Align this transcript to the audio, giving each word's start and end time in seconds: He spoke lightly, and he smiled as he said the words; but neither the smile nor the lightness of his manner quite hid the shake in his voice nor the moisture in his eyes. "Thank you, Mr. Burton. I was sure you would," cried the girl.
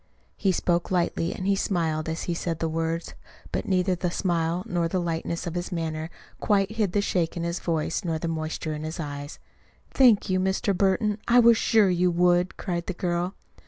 He 0.35 0.51
spoke 0.51 0.89
lightly, 0.89 1.31
and 1.31 1.45
he 1.45 1.55
smiled 1.55 2.09
as 2.09 2.23
he 2.23 2.33
said 2.33 2.57
the 2.57 2.67
words; 2.67 3.13
but 3.51 3.67
neither 3.67 3.93
the 3.93 4.09
smile 4.09 4.63
nor 4.65 4.87
the 4.87 4.99
lightness 4.99 5.45
of 5.45 5.53
his 5.53 5.71
manner 5.71 6.09
quite 6.39 6.71
hid 6.71 6.93
the 6.93 7.01
shake 7.01 7.37
in 7.37 7.43
his 7.43 7.59
voice 7.59 8.03
nor 8.03 8.17
the 8.17 8.27
moisture 8.27 8.73
in 8.73 8.83
his 8.83 8.99
eyes. 8.99 9.37
"Thank 9.91 10.27
you, 10.27 10.39
Mr. 10.39 10.75
Burton. 10.75 11.19
I 11.27 11.39
was 11.39 11.55
sure 11.55 11.91
you 11.91 12.09
would," 12.09 12.57
cried 12.57 12.87
the 12.87 12.95
girl. 12.95 13.35